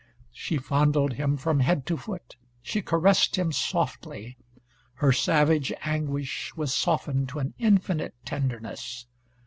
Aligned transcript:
She 0.31 0.57
fondled 0.57 1.13
him 1.13 1.37
from 1.37 1.59
head 1.59 1.85
to 1.85 1.95
foot, 1.95 2.35
she 2.63 2.81
caressed 2.81 3.35
him 3.35 3.51
softly. 3.51 4.35
Her 4.95 5.11
savage 5.11 5.71
anguish 5.83 6.55
was 6.55 6.73
softened 6.73 7.29
to 7.29 7.37
an 7.37 7.53
infinite 7.59 8.15
tenderness. 8.25 9.05